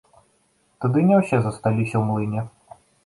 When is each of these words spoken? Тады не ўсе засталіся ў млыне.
Тады 0.85 0.99
не 1.09 1.15
ўсе 1.19 1.37
засталіся 1.43 1.93
ў 1.97 2.03
млыне. 2.09 2.41